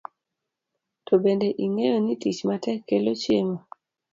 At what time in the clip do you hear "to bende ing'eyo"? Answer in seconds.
1.07-1.97